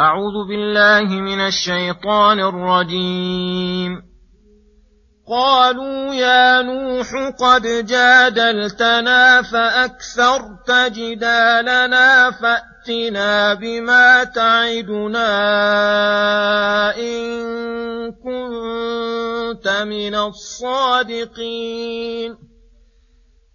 أعوذ 0.00 0.48
بالله 0.48 1.20
من 1.20 1.40
الشيطان 1.40 2.40
الرجيم. 2.40 4.02
قالوا 5.28 6.14
يا 6.14 6.62
نوح 6.62 7.12
قد 7.40 7.86
جادلتنا 7.86 9.42
فأكثرت 9.42 10.70
جدالنا 10.70 12.30
فأتنا 12.30 13.54
بما 13.54 14.24
تعدنا 14.24 15.26
إن 16.96 17.30
كنت 18.12 19.68
من 19.68 20.14
الصادقين. 20.14 21.70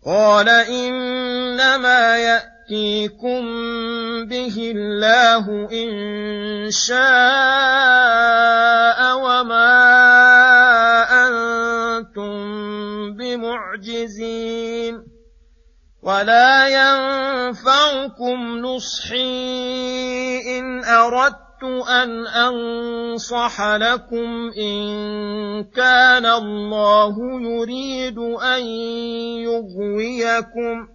قال 0.06 0.50
إنما 0.50 2.18
يأتي 2.18 2.55
يأتيكم 2.70 3.46
به 4.26 4.74
الله 4.76 5.70
إن 5.72 6.72
شاء 6.72 6.98
وما 9.18 9.70
أنتم 11.28 12.34
بمعجزين 13.14 15.04
ولا 16.04 16.68
ينفعكم 16.68 18.58
نصحي 18.58 19.20
إن 20.60 20.84
أردت 20.86 21.64
أن 21.90 22.28
أنصح 22.28 23.62
لكم 23.62 24.52
إن 24.58 24.84
كان 25.64 26.26
الله 26.26 27.16
يريد 27.42 28.18
أن 28.18 28.66
يغويكم 29.46 30.95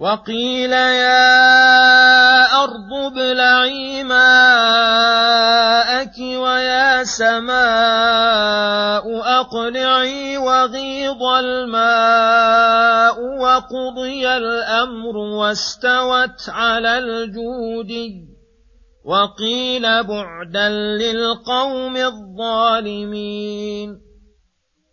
وقيل 0.00 0.72
يا 0.72 1.44
أرض 2.64 2.92
ابلعي 3.12 4.04
ماءك 4.04 4.98
ويا 6.18 7.04
سماء 7.04 7.60
أقلعي 9.40 10.38
وغيض 10.38 11.22
الماء 11.22 13.16
وقضي 13.40 14.28
الأمر 14.36 15.16
واستوت 15.16 16.48
على 16.48 16.98
الجودي 16.98 18.30
وقيل 19.04 19.82
بعدا 19.82 20.68
للقوم 20.68 21.96
الظالمين. 21.96 23.88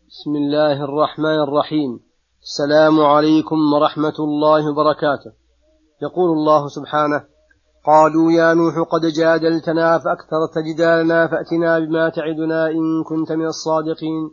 بسم 0.07 0.35
الله 0.35 0.83
الرحمن 0.83 1.39
الرحيم. 1.47 2.06
السلام 2.51 2.99
عليكم 2.99 3.73
ورحمة 3.73 4.17
الله 4.19 4.71
وبركاته. 4.71 5.31
يقول 6.01 6.29
الله 6.37 6.67
سبحانه 6.67 7.23
قالوا 7.85 8.31
يا 8.31 8.53
نوح 8.53 8.75
قد 8.93 9.05
جادلتنا 9.19 9.99
فأكثرت 9.99 10.55
جدالنا 10.67 11.27
فأتنا 11.27 11.79
بما 11.79 12.09
تعدنا 12.09 12.67
إن 12.67 13.03
كنت 13.03 13.31
من 13.31 13.45
الصادقين. 13.45 14.31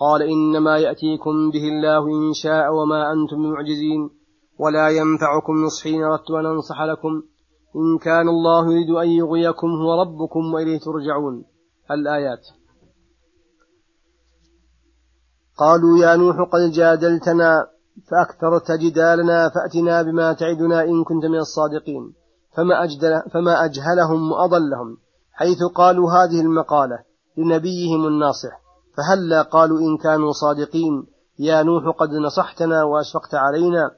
قال 0.00 0.22
إنما 0.22 0.78
يأتيكم 0.78 1.50
به 1.50 1.64
الله 1.68 2.06
إن 2.06 2.32
شاء 2.32 2.74
وما 2.74 3.12
أنتم 3.12 3.36
بمعجزين 3.42 4.10
ولا 4.58 4.88
ينفعكم 4.88 5.52
نصحي 5.64 5.96
إن 5.96 6.02
أردت 6.02 6.30
أن 6.30 6.46
أنصح 6.46 6.82
لكم. 6.82 7.22
إن 7.76 7.98
كان 7.98 8.28
الله 8.28 8.72
يريد 8.72 8.90
أن 8.90 9.08
يغويكم 9.08 9.68
هو 9.82 10.00
ربكم 10.02 10.54
وإليه 10.54 10.78
ترجعون. 10.78 11.44
الآيات. 11.90 12.44
قالوا 15.62 15.98
يا 15.98 16.16
نوح 16.16 16.36
قد 16.52 16.70
جادلتنا 16.72 17.66
فأكثرت 18.10 18.70
جدالنا 18.70 19.48
فأتنا 19.48 20.02
بما 20.02 20.32
تعدنا 20.32 20.82
إن 20.82 21.04
كنت 21.04 21.24
من 21.24 21.38
الصادقين. 21.38 22.14
فما, 22.56 22.84
أجدل 22.84 23.22
فما 23.32 23.64
أجهلهم 23.64 24.32
وأضلهم 24.32 24.96
حيث 25.32 25.58
قالوا 25.74 26.10
هذه 26.12 26.40
المقالة 26.40 26.98
لنبيهم 27.38 28.06
الناصح. 28.06 28.62
فهلا 28.96 29.42
قالوا 29.42 29.78
إن 29.80 29.96
كانوا 29.96 30.32
صادقين 30.32 31.06
يا 31.38 31.62
نوح 31.62 31.96
قد 31.98 32.10
نصحتنا 32.10 32.84
وأشفقت 32.84 33.34
علينا 33.34 33.90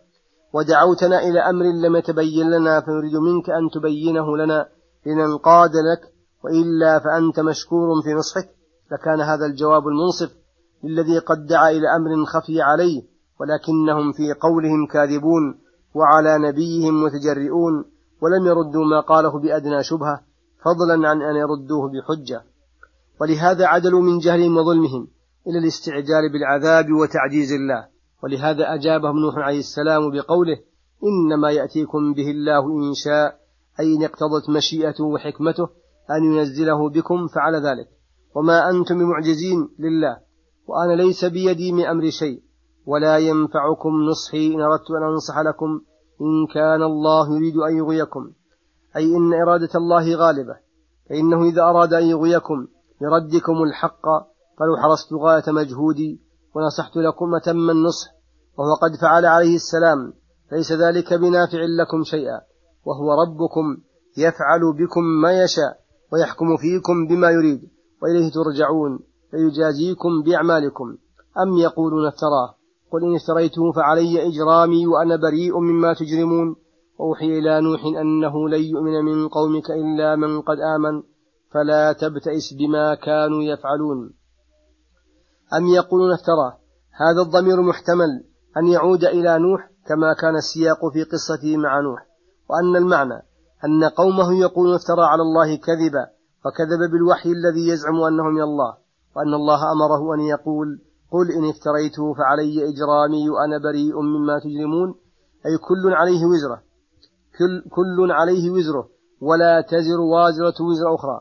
ودعوتنا 0.54 1.18
إلى 1.18 1.40
أمر 1.40 1.64
لم 1.64 1.96
يتبين 1.96 2.50
لنا 2.50 2.80
فنريد 2.80 3.16
منك 3.16 3.50
أن 3.50 3.70
تبينه 3.74 4.36
لنا 4.36 4.68
لننقاد 5.06 5.70
لك 5.70 6.12
وإلا 6.44 6.98
فأنت 6.98 7.40
مشكور 7.40 8.02
في 8.04 8.12
نصحك. 8.14 8.48
لكان 8.92 9.20
هذا 9.20 9.46
الجواب 9.46 9.88
المنصف. 9.88 10.43
للذي 10.84 11.18
قد 11.18 11.46
دعا 11.46 11.70
إلى 11.70 11.96
أمر 11.96 12.24
خفي 12.24 12.62
عليه 12.62 13.02
ولكنهم 13.40 14.12
في 14.12 14.32
قولهم 14.32 14.86
كاذبون 14.86 15.58
وعلى 15.94 16.38
نبيهم 16.38 17.02
متجرئون 17.02 17.84
ولم 18.22 18.46
يردوا 18.46 18.84
ما 18.84 19.00
قاله 19.00 19.40
بأدنى 19.40 19.82
شبهة 19.82 20.20
فضلا 20.64 21.08
عن 21.08 21.22
أن 21.22 21.36
يردوه 21.36 21.90
بحجة. 21.92 22.42
ولهذا 23.20 23.66
عدلوا 23.66 24.00
من 24.00 24.18
جهلهم 24.18 24.56
وظلمهم 24.56 25.08
إلى 25.46 25.58
الاستعجال 25.58 26.32
بالعذاب 26.32 26.92
وتعجيز 26.92 27.52
الله. 27.52 27.86
ولهذا 28.22 28.74
أجابهم 28.74 29.18
نوح 29.18 29.34
عليه 29.38 29.58
السلام 29.58 30.10
بقوله 30.10 30.58
إنما 31.04 31.50
يأتيكم 31.50 32.14
به 32.14 32.30
الله 32.30 32.66
إن 32.88 32.94
شاء 32.94 33.38
أي 33.80 33.94
إن 33.96 34.02
اقتضت 34.04 34.50
مشيئته 34.50 35.04
وحكمته 35.04 35.68
أن 36.10 36.24
ينزله 36.24 36.90
بكم 36.90 37.26
فعل 37.26 37.54
ذلك. 37.54 37.88
وما 38.34 38.70
أنتم 38.70 38.98
بمعجزين 38.98 39.68
لله. 39.78 40.23
وأنا 40.66 40.92
ليس 40.92 41.24
بيدي 41.24 41.72
من 41.72 41.86
أمر 41.86 42.10
شيء 42.10 42.42
ولا 42.86 43.18
ينفعكم 43.18 43.90
نصحي 44.10 44.54
إن 44.54 44.60
أردت 44.60 44.90
أن 44.90 45.12
أنصح 45.12 45.38
لكم 45.38 45.80
إن 46.20 46.46
كان 46.54 46.82
الله 46.82 47.36
يريد 47.36 47.56
أن 47.56 47.76
يغويكم. 47.76 48.30
أي 48.96 49.16
إن 49.16 49.34
إرادة 49.34 49.70
الله 49.74 50.14
غالبة 50.14 50.56
فإنه 51.08 51.42
إذا 51.44 51.62
أراد 51.62 51.92
أن 51.92 52.04
يغويكم 52.04 52.66
لردكم 53.00 53.62
الحق 53.62 54.06
فلو 54.58 54.76
حرصت 54.76 55.12
غاية 55.12 55.42
مجهودي 55.48 56.20
ونصحت 56.54 56.96
لكم 56.96 57.34
أتم 57.34 57.70
النصح 57.70 58.10
وهو 58.58 58.74
قد 58.82 58.96
فعل 59.00 59.26
عليه 59.26 59.54
السلام 59.54 60.12
ليس 60.52 60.72
ذلك 60.72 61.14
بنافع 61.14 61.58
لكم 61.80 62.04
شيئا 62.04 62.40
وهو 62.84 63.22
ربكم 63.22 63.76
يفعل 64.18 64.60
بكم 64.78 65.04
ما 65.04 65.42
يشاء 65.42 65.80
ويحكم 66.12 66.56
فيكم 66.56 67.06
بما 67.06 67.30
يريد 67.30 67.60
وإليه 68.02 68.30
ترجعون. 68.30 68.98
فيجازيكم 69.34 70.22
بأعمالكم. 70.22 70.96
أم 71.42 71.56
يقولون 71.58 72.06
افتراه. 72.06 72.54
قل 72.92 73.04
إن 73.04 73.14
افتريته 73.14 73.72
فعلي 73.72 74.28
إجرامي 74.28 74.86
وأنا 74.86 75.16
بريء 75.16 75.58
مما 75.58 75.94
تجرمون. 75.94 76.56
وأوحي 76.98 77.38
إلى 77.38 77.60
نوح 77.60 77.84
أنه 77.84 78.48
لن 78.48 78.62
يؤمن 78.62 79.04
من 79.04 79.28
قومك 79.28 79.70
إلا 79.70 80.16
من 80.16 80.40
قد 80.40 80.58
آمن. 80.58 81.02
فلا 81.52 81.92
تبتئس 81.92 82.54
بما 82.58 82.94
كانوا 82.94 83.42
يفعلون. 83.42 84.14
أم 85.58 85.66
يقولون 85.66 86.12
افتراه. 86.12 86.58
هذا 86.92 87.22
الضمير 87.22 87.62
محتمل. 87.62 88.24
أن 88.56 88.66
يعود 88.66 89.04
إلى 89.04 89.38
نوح 89.38 89.70
كما 89.88 90.12
كان 90.12 90.36
السياق 90.36 90.78
في 90.92 91.02
قصته 91.02 91.56
مع 91.56 91.80
نوح. 91.80 92.06
وأن 92.50 92.76
المعنى. 92.76 93.22
أن 93.64 93.84
قومه 93.84 94.40
يقولون 94.40 94.74
افترى 94.74 95.02
على 95.02 95.22
الله 95.22 95.56
كذبا. 95.56 96.06
وكذب 96.46 96.90
بالوحي 96.92 97.28
الذي 97.32 97.68
يزعم 97.68 98.02
أنه 98.02 98.22
من 98.22 98.42
الله. 98.42 98.83
وأن 99.16 99.34
الله 99.34 99.72
أمره 99.72 100.14
أن 100.14 100.20
يقول 100.20 100.80
قل 101.10 101.32
إن 101.32 101.48
افتريته 101.48 102.14
فعلي 102.14 102.68
إجرامي 102.70 103.30
وأنا 103.30 103.58
بريء 103.58 104.00
مما 104.00 104.38
تجرمون. 104.38 104.94
أي 105.46 105.58
كل 105.68 105.94
عليه 105.94 106.24
وزره. 106.24 106.62
كل, 107.38 107.70
كل 107.70 108.12
عليه 108.12 108.50
وزره. 108.50 108.88
ولا 109.20 109.60
تزر 109.60 110.00
وازرة 110.00 110.64
وزر 110.64 110.94
أخرى. 110.94 111.20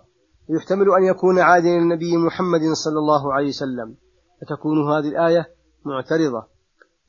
يحتمل 0.50 0.92
أن 1.00 1.04
يكون 1.04 1.40
عادا 1.40 1.70
النبي 1.70 2.18
محمد 2.18 2.62
صلى 2.74 3.00
الله 3.00 3.34
عليه 3.34 3.48
وسلم. 3.48 3.96
فتكون 4.42 4.92
هذه 4.92 5.08
الآية 5.08 5.48
معترضة. 5.86 6.44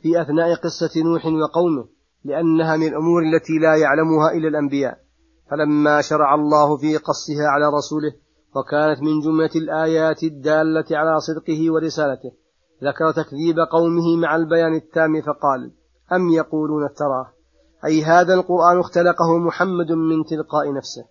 في 0.03 0.23
أثناء 0.23 0.55
قصة 0.55 1.03
نوح 1.03 1.27
وقومه. 1.27 1.89
لأنها 2.25 2.77
من 2.77 2.87
الأمور 2.87 3.23
التي 3.23 3.59
لا 3.59 3.77
يعلمها 3.77 4.33
إلا 4.33 4.49
الأنبياء. 4.49 4.99
فلما 5.51 6.01
شرع 6.01 6.35
الله 6.35 6.77
في 6.77 6.97
قصها 6.97 7.49
على 7.49 7.67
رسوله 7.79 8.24
وكانت 8.55 9.03
من 9.03 9.21
جملة 9.21 9.51
الآيات 9.57 10.23
الدالة 10.23 10.85
على 10.91 11.21
صدقه 11.21 11.73
ورسالته. 11.73 12.33
ذكر 12.85 13.13
تكذيب 13.13 13.57
قومه 13.73 14.17
مع 14.17 14.37
البيان 14.37 14.75
التام 14.75 15.23
فقال 15.23 15.73
أم 16.13 16.29
يقولون 16.29 16.85
افتراه؟ 16.85 17.27
أي 17.85 18.03
هذا 18.03 18.35
القرآن 18.35 18.81
اختلقه 18.81 19.39
محمد 19.39 19.93
من 19.93 20.25
تلقاء 20.25 20.73
نفسه. 20.73 21.05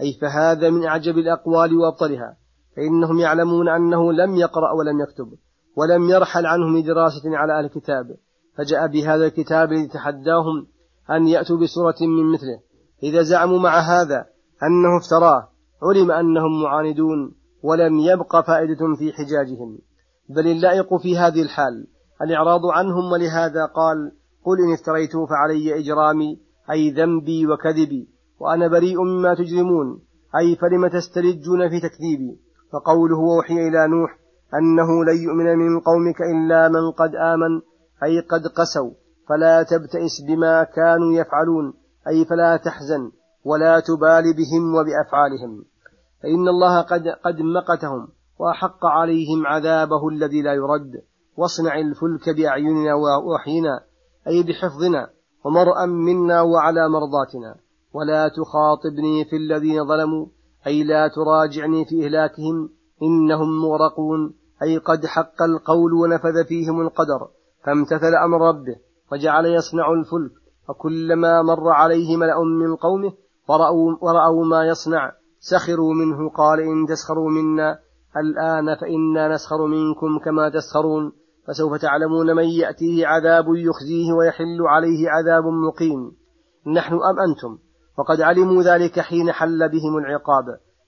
أي 0.00 0.18
فهذا 0.20 0.70
من 0.70 0.84
أعجب 0.84 1.18
الأقوال 1.18 1.78
وأبطلها. 1.78 2.36
فإنهم 2.76 3.18
يعلمون 3.18 3.68
أنه 3.68 4.12
لم 4.12 4.36
يقرأ 4.36 4.72
ولم 4.72 5.00
يكتب 5.00 5.38
ولم 5.76 6.10
يرحل 6.10 6.46
عنهم 6.46 6.76
لدراسة 6.76 7.36
على 7.36 7.58
أهل 7.58 7.64
الكتاب. 7.64 8.16
فجاء 8.58 8.86
بهذا 8.86 9.26
الكتاب 9.26 9.68
ليتحداهم 9.72 10.66
أن 11.10 11.28
يأتوا 11.28 11.56
بسورة 11.56 11.96
من 12.00 12.32
مثله. 12.32 12.60
إذا 13.02 13.22
زعموا 13.22 13.58
مع 13.58 13.78
هذا 13.78 14.26
أنه 14.62 14.98
افتراه 14.98 15.51
علم 15.82 16.10
أنهم 16.10 16.62
معاندون 16.62 17.34
ولم 17.62 17.98
يبق 17.98 18.46
فائدة 18.46 18.96
في 18.98 19.12
حجاجهم. 19.12 19.78
بل 20.28 20.46
اللائق 20.46 20.96
في 20.96 21.18
هذه 21.18 21.42
الحال 21.42 21.86
الإعراض 22.22 22.66
عنهم 22.66 23.12
ولهذا 23.12 23.66
قال 23.66 24.12
قل 24.44 24.56
إن 24.60 24.72
افتريته 24.72 25.26
فعلي 25.26 25.78
إجرامي 25.78 26.40
أي 26.70 26.90
ذنبي 26.90 27.46
وكذبي 27.46 28.08
وأنا 28.40 28.68
بريء 28.68 29.02
مما 29.02 29.34
تجرمون 29.34 30.00
أي 30.38 30.56
فلم 30.56 30.86
تستلجون 30.88 31.68
في 31.68 31.80
تكذيبي. 31.80 32.38
فقوله 32.72 33.18
ووحي 33.18 33.54
إلى 33.54 33.88
نوح 33.88 34.18
أنه 34.54 35.04
لن 35.04 35.22
يؤمن 35.22 35.58
من 35.58 35.80
قومك 35.80 36.20
إلا 36.22 36.68
من 36.68 36.90
قد 36.90 37.14
آمن 37.14 37.60
أي 38.04 38.20
قد 38.20 38.46
قسوا 38.46 38.90
فلا 39.28 39.62
تبتئس 39.62 40.20
بما 40.28 40.64
كانوا 40.64 41.12
يفعلون 41.12 41.74
أي 42.08 42.24
فلا 42.24 42.56
تحزن 42.56 43.10
ولا 43.44 43.80
تبال 43.80 44.24
بهم 44.36 44.74
وبأفعالهم. 44.74 45.64
فإن 46.22 46.48
الله 46.48 46.80
قد 46.80 47.08
قد 47.08 47.40
مقتهم 47.40 48.08
وأحق 48.38 48.86
عليهم 48.86 49.46
عذابه 49.46 50.08
الذي 50.08 50.42
لا 50.42 50.52
يرد. 50.54 51.02
واصنع 51.36 51.78
الفلك 51.78 52.36
بأعيننا 52.36 52.94
ووحينا 52.94 53.80
أي 54.28 54.42
بحفظنا 54.42 55.10
ومرأ 55.44 55.86
منا 55.86 56.40
وعلى 56.42 56.88
مرضاتنا. 56.88 57.56
ولا 57.92 58.28
تخاطبني 58.28 59.24
في 59.24 59.36
الذين 59.36 59.88
ظلموا 59.88 60.26
أي 60.66 60.84
لا 60.84 61.08
تراجعني 61.08 61.84
في 61.84 62.04
إهلاكهم 62.04 62.70
إنهم 63.02 63.62
مغرقون. 63.62 64.34
أي 64.62 64.78
قد 64.78 65.06
حق 65.06 65.42
القول 65.42 65.92
ونفذ 65.92 66.44
فيهم 66.44 66.80
القدر 66.80 67.28
فامتثل 67.64 68.14
أمر 68.24 68.48
ربه 68.48 68.76
وجعل 69.12 69.46
يصنع 69.46 69.92
الفلك. 69.92 70.32
وكلما 70.68 71.42
مر 71.42 71.68
عليه 71.68 72.16
ملأ 72.16 72.42
من 72.42 72.76
قومه 72.76 73.12
ورأوا, 73.48 73.96
ورأوا 74.00 74.44
ما 74.44 74.66
يصنع. 74.66 75.12
سخروا 75.42 75.94
منه 75.94 76.28
قال 76.28 76.60
إن 76.60 76.86
تسخروا 76.86 77.30
منا 77.30 77.78
الآن 78.16 78.76
فإنا 78.80 79.34
نسخر 79.34 79.66
منكم 79.66 80.18
كما 80.24 80.48
تسخرون 80.48 81.12
فسوف 81.46 81.80
تعلمون 81.80 82.36
من 82.36 82.44
يأتيه 82.44 83.06
عذاب 83.06 83.44
يخزيه 83.48 84.12
ويحل 84.12 84.62
عليه 84.62 85.10
عذاب 85.10 85.44
مقيم 85.44 86.12
نحن 86.66 86.94
أم 86.94 87.20
أنتم؟ 87.28 87.58
وقد 87.98 88.20
علموا 88.20 88.62
ذلك 88.62 89.00
حين 89.00 89.32
حل 89.32 89.68
بهم 89.68 89.98
العقاب 89.98 90.44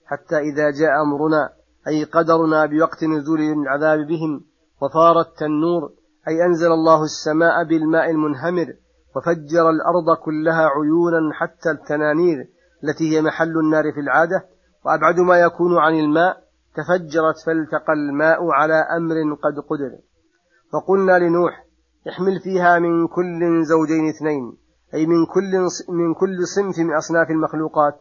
حتى 0.07 0.39
إذا 0.39 0.71
جاء 0.71 1.03
أمرنا 1.03 1.51
أي 1.89 2.05
قدرنا 2.05 2.67
بوقت 2.67 3.05
نزول 3.05 3.41
العذاب 3.41 3.99
بهم 3.99 4.45
وفار 4.83 5.21
التنور 5.21 5.91
أي 6.29 6.45
أنزل 6.45 6.73
الله 6.73 7.03
السماء 7.03 7.65
بالماء 7.65 8.11
المنهمر 8.11 8.67
وفجر 9.17 9.71
الأرض 9.71 10.17
كلها 10.25 10.69
عيونا 10.69 11.33
حتى 11.33 11.71
التنانير. 11.71 12.49
التي 12.85 13.17
هي 13.17 13.23
محل 13.23 13.59
النار 13.59 13.93
في 13.93 14.01
العادة 14.01 14.47
وأبعد 14.85 15.21
ما 15.21 15.39
يكون 15.39 15.79
عن 15.79 15.95
الماء 15.95 16.45
تفجرت 16.75 17.39
فالتقى 17.47 17.93
الماء 17.93 18.39
على 18.51 18.75
أمر 18.75 19.15
قد 19.15 19.59
قدر. 19.71 19.99
فقلنا 20.73 21.19
لنوح 21.19 21.65
احمل 22.09 22.41
فيها 22.41 22.79
من 22.79 23.09
كل 23.09 23.65
زوجين 23.65 24.09
اثنين 24.09 24.57
أي 24.95 25.07
من 25.07 25.27
كل 25.27 25.53
من 25.89 26.15
كل 26.15 26.47
صنف 26.47 26.79
من 26.79 26.95
أصناف 26.95 27.31
المخلوقات 27.31 27.95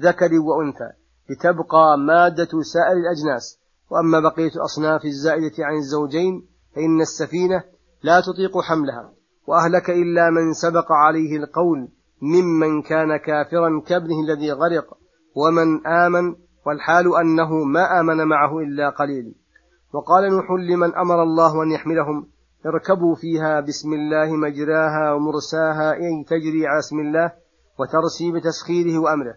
ذكر 0.00 0.30
وأنثى 0.40 0.90
لتبقى 1.30 1.98
مادة 1.98 2.62
سائر 2.74 2.96
الأجناس. 2.96 3.66
وأما 3.90 4.20
بقية 4.20 4.50
أصناف 4.64 5.04
الزائدة 5.04 5.64
عن 5.64 5.76
الزوجين 5.76 6.46
فإن 6.74 7.00
السفينة 7.00 7.64
لا 8.02 8.20
تطيق 8.20 8.58
حملها 8.60 9.12
وأهلك 9.46 9.90
إلا 9.90 10.30
من 10.30 10.52
سبق 10.52 10.92
عليه 10.92 11.36
القول 11.36 11.88
ممن 12.22 12.82
كان 12.82 13.16
كافرا 13.16 13.82
كابنه 13.86 14.20
الذي 14.28 14.52
غرق 14.52 14.86
ومن 15.36 15.86
آمن 15.86 16.34
والحال 16.66 17.16
أنه 17.16 17.64
ما 17.64 18.00
آمن 18.00 18.28
معه 18.28 18.58
إلا 18.58 18.90
قليل. 18.90 19.34
وقال 19.92 20.30
نوح 20.32 20.50
لمن 20.50 20.94
أمر 20.94 21.22
الله 21.22 21.62
أن 21.62 21.70
يحملهم 21.70 22.26
اركبوا 22.66 23.14
فيها 23.14 23.60
بسم 23.60 23.92
الله 23.92 24.36
مجراها 24.36 25.12
ومرساها 25.12 25.92
أي 25.92 26.24
تجري 26.28 26.66
على 26.66 26.78
اسم 26.78 27.00
الله 27.00 27.32
وترسي 27.78 28.32
بتسخيره 28.32 28.98
وأمره. 28.98 29.34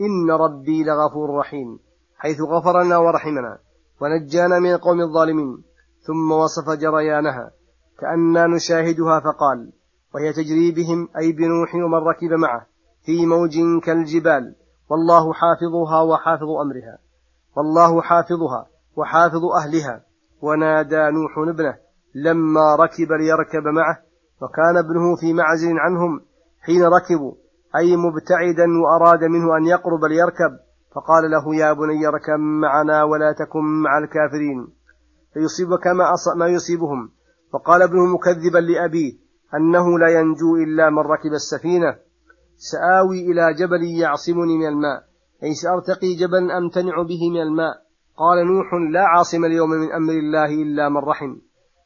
إن 0.00 0.30
ربي 0.30 0.84
لغفور 0.84 1.38
رحيم 1.38 1.78
حيث 2.16 2.40
غفر 2.40 2.82
لنا 2.82 2.98
ورحمنا 2.98 3.58
ونجانا 4.00 4.58
من 4.58 4.72
القوم 4.72 5.00
الظالمين 5.00 5.64
ثم 6.06 6.32
وصف 6.32 6.70
جريانها 6.70 7.50
كأننا 7.98 8.46
نشاهدها 8.46 9.20
فقال 9.20 9.72
وهي 10.16 10.32
تجري 10.32 10.70
بهم 10.70 11.08
أي 11.18 11.32
بنوح 11.32 11.74
ومن 11.74 12.08
ركب 12.08 12.32
معه 12.32 12.66
في 13.04 13.26
موج 13.26 13.82
كالجبال. 13.84 14.54
والله 14.90 15.32
حافظها 15.32 16.02
وحافظ 16.02 16.50
أمرها. 16.64 16.98
والله 17.56 18.02
حافظها 18.02 18.66
وحافظ 18.96 19.44
أهلها. 19.60 20.04
ونادى 20.42 21.10
نوح 21.10 21.48
ابنه 21.48 21.76
لما 22.14 22.76
ركب 22.76 23.12
ليركب 23.20 23.64
معه. 23.74 23.98
وكان 24.42 24.76
ابنه 24.76 25.16
في 25.20 25.32
معزل 25.32 25.78
عنهم 25.78 26.20
حين 26.60 26.84
ركبوا 26.84 27.34
أي 27.76 27.96
مبتعدا 27.96 28.66
وأراد 28.82 29.24
منه 29.24 29.56
أن 29.56 29.64
يقرب 29.66 30.04
ليركب. 30.04 30.52
فقال 30.94 31.30
له 31.30 31.54
يا 31.56 31.72
بني 31.72 32.06
اركب 32.08 32.38
معنا 32.38 33.04
ولا 33.04 33.32
تكن 33.32 33.64
مع 33.82 33.98
الكافرين. 33.98 34.68
فيصيبك 35.34 35.86
ما, 35.86 36.14
ما 36.36 36.46
يصيبهم. 36.46 37.10
وقال 37.52 37.82
ابنه 37.82 38.06
مكذبا 38.06 38.58
لأبيه 38.58 39.25
أنه 39.54 39.98
لا 39.98 40.08
ينجو 40.20 40.56
إلا 40.56 40.90
من 40.90 40.98
ركب 40.98 41.32
السفينة. 41.32 41.96
سآوي 42.56 43.20
إلى 43.20 43.54
جبل 43.54 43.84
يعصمني 44.00 44.58
من 44.58 44.66
الماء. 44.66 45.04
أي 45.42 45.54
سأرتقي 45.54 46.14
جبلا 46.14 46.58
أمتنع 46.58 47.02
به 47.02 47.30
من 47.30 47.40
الماء. 47.42 47.74
قال 48.16 48.46
نوح 48.46 48.74
لا 48.92 49.00
عاصم 49.00 49.44
اليوم 49.44 49.70
من 49.70 49.92
أمر 49.92 50.12
الله 50.12 50.62
إلا 50.62 50.88
من 50.88 50.96
رحم. 50.96 51.36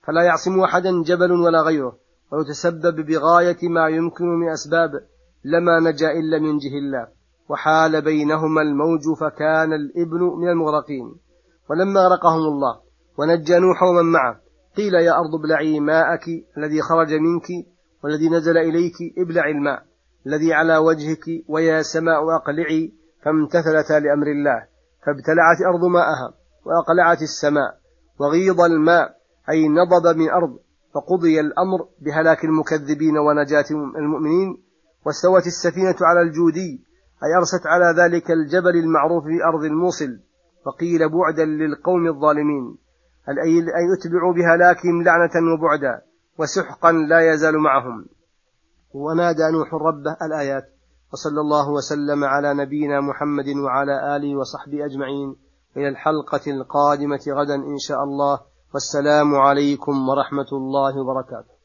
فلا 0.07 0.23
يعصم 0.23 0.61
أحدا 0.61 1.03
جبل 1.03 1.33
ولا 1.33 1.61
غيره. 1.61 1.97
ويتسبب 2.33 3.07
بغاية 3.07 3.69
ما 3.69 3.89
يمكن 3.89 4.25
من 4.25 4.49
أسباب 4.49 4.91
لما 5.45 5.81
نجا 5.81 6.11
إلا 6.11 6.39
من 6.39 6.59
جه 6.59 6.75
الله. 6.79 7.09
وحال 7.49 8.03
بينهما 8.03 8.63
الموج 8.63 9.05
فكان 9.21 9.73
الابن 9.73 10.21
من 10.41 10.49
المغرقين. 10.49 11.15
ولما 11.71 12.01
غرقهم 12.01 12.43
الله. 12.53 12.81
ونجى 13.19 13.59
نوح 13.59 13.83
ومن 13.83 14.13
معه. 14.13 14.41
قيل 14.77 14.95
يا 14.95 15.19
أرض 15.21 15.35
ابلعي 15.35 15.81
ماءك 15.81 16.25
الذي 16.59 16.81
خرج 16.83 17.13
منك 17.13 17.49
والذي 18.05 18.29
نزل 18.29 18.59
إليك 18.59 18.95
ابلع 19.19 19.49
الماء 19.49 19.83
الذي 20.27 20.53
على 20.53 20.77
وجهك 20.77 21.25
ويا 21.49 21.83
سماء 21.83 22.37
أقلعي 22.37 22.93
فامتثلتا 23.25 23.93
لأمر 23.93 24.27
الله 24.27 24.67
فابتلعت 25.07 25.61
أرض 25.75 25.85
ماءها 25.85 26.35
وأقلعت 26.67 27.23
السماء 27.23 27.79
وغيض 28.19 28.61
الماء 28.61 29.17
أي 29.51 29.69
نضب 29.69 30.17
من 30.17 30.31
أرض 30.31 30.59
فقضي 30.95 31.41
الأمر 31.41 31.89
بهلاك 32.01 32.45
المكذبين 32.45 33.19
ونجاة 33.19 33.65
المؤمنين 33.97 34.63
واستوت 35.07 35.47
السفينة 35.47 35.97
على 36.01 36.21
الجودي 36.21 36.85
أي 37.25 37.37
أرست 37.39 37.67
على 37.67 38.03
ذلك 38.03 38.31
الجبل 38.31 38.77
المعروف 38.77 39.25
في 39.25 39.45
أرض 39.45 39.65
الموصل 39.65 40.21
فقيل 40.65 41.09
بعدا 41.09 41.45
للقوم 41.45 42.07
الظالمين. 42.07 42.79
أي 43.29 43.95
أتبعوا 43.99 44.33
بهلاكهم 44.35 45.03
لعنة 45.03 45.53
وبعدا 45.55 46.03
وسحقا 46.39 46.93
لا 46.93 47.33
يزال 47.33 47.59
معهم. 47.59 48.07
ونادى 48.93 49.51
نوح 49.53 49.75
ربه 49.75 50.17
الآيات 50.23 50.65
وصلى 51.13 51.41
الله 51.41 51.71
وسلم 51.71 52.25
على 52.25 52.55
نبينا 52.55 53.01
محمد 53.01 53.49
وعلى 53.65 54.17
آله 54.17 54.37
وصحبه 54.37 54.85
أجمعين. 54.85 55.37
إلى 55.77 55.89
الحلقة 55.89 56.51
القادمة 56.51 57.21
غدا 57.29 57.55
إن 57.55 57.79
شاء 57.79 58.05
الله. 58.05 58.41
والسلام 58.75 59.35
عليكم 59.35 60.09
ورحمة 60.09 60.51
الله 60.53 61.01
وبركاته. 61.01 61.60